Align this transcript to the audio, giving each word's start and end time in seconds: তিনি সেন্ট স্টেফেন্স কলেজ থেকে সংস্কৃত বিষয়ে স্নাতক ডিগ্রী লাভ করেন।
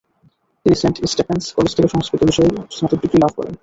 তিনি 0.65 0.75
সেন্ট 0.75 0.95
স্টেফেন্স 1.11 1.43
কলেজ 1.57 1.71
থেকে 1.75 1.89
সংস্কৃত 1.93 2.21
বিষয়ে 2.29 2.49
স্নাতক 2.75 2.99
ডিগ্রী 3.01 3.17
লাভ 3.23 3.31
করেন। 3.37 3.53